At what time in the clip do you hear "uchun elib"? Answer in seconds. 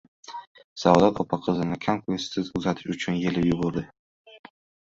2.97-3.49